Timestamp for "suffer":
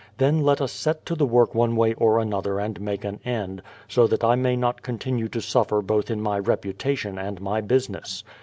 5.41-5.79